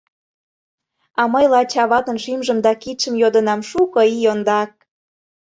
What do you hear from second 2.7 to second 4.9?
кидшым йодынам шуко ий ондак.